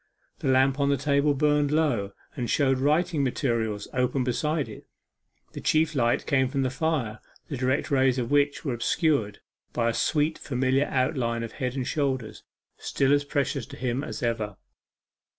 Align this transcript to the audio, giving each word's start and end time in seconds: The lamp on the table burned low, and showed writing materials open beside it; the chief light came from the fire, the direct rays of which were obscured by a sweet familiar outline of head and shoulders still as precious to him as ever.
The 0.39 0.47
lamp 0.47 0.79
on 0.79 0.89
the 0.89 0.97
table 0.97 1.35
burned 1.35 1.69
low, 1.69 2.13
and 2.35 2.49
showed 2.49 2.79
writing 2.79 3.23
materials 3.23 3.87
open 3.93 4.23
beside 4.23 4.67
it; 4.67 4.87
the 5.51 5.61
chief 5.61 5.93
light 5.93 6.25
came 6.25 6.47
from 6.47 6.63
the 6.63 6.71
fire, 6.71 7.19
the 7.49 7.57
direct 7.57 7.91
rays 7.91 8.17
of 8.17 8.31
which 8.31 8.65
were 8.65 8.73
obscured 8.73 9.41
by 9.73 9.89
a 9.89 9.93
sweet 9.93 10.39
familiar 10.39 10.85
outline 10.85 11.43
of 11.43 11.51
head 11.51 11.75
and 11.75 11.85
shoulders 11.87 12.41
still 12.79 13.13
as 13.13 13.23
precious 13.23 13.67
to 13.67 13.77
him 13.77 14.03
as 14.03 14.23
ever. 14.23 14.57